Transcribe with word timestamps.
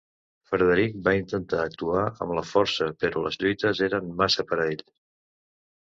Frederic 0.51 0.95
va 1.07 1.13
intentar 1.17 1.59
actuar 1.65 2.07
amb 2.07 2.35
la 2.39 2.45
força, 2.55 2.91
però 3.05 3.25
les 3.29 3.41
lluites 3.45 3.87
eren 3.93 4.13
massa 4.25 4.51
per 4.53 4.63
a 4.63 4.71
ell. 4.77 4.87